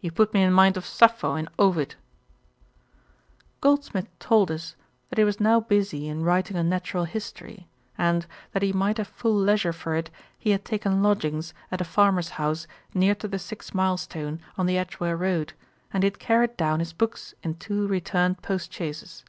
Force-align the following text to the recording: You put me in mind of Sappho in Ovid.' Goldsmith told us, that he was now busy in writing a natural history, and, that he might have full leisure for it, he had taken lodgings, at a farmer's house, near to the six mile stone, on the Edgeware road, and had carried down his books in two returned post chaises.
You 0.00 0.10
put 0.10 0.34
me 0.34 0.42
in 0.42 0.52
mind 0.52 0.76
of 0.76 0.84
Sappho 0.84 1.36
in 1.36 1.48
Ovid.' 1.56 1.94
Goldsmith 3.60 4.08
told 4.18 4.50
us, 4.50 4.74
that 5.08 5.18
he 5.18 5.22
was 5.22 5.38
now 5.38 5.60
busy 5.60 6.08
in 6.08 6.24
writing 6.24 6.56
a 6.56 6.64
natural 6.64 7.04
history, 7.04 7.68
and, 7.96 8.26
that 8.50 8.64
he 8.64 8.72
might 8.72 8.98
have 8.98 9.06
full 9.06 9.36
leisure 9.36 9.72
for 9.72 9.94
it, 9.94 10.10
he 10.36 10.50
had 10.50 10.64
taken 10.64 11.04
lodgings, 11.04 11.54
at 11.70 11.80
a 11.80 11.84
farmer's 11.84 12.30
house, 12.30 12.66
near 12.94 13.14
to 13.14 13.28
the 13.28 13.38
six 13.38 13.72
mile 13.72 13.96
stone, 13.96 14.40
on 14.58 14.66
the 14.66 14.76
Edgeware 14.76 15.16
road, 15.16 15.52
and 15.92 16.02
had 16.02 16.18
carried 16.18 16.56
down 16.56 16.80
his 16.80 16.92
books 16.92 17.34
in 17.44 17.54
two 17.54 17.86
returned 17.86 18.42
post 18.42 18.72
chaises. 18.72 19.22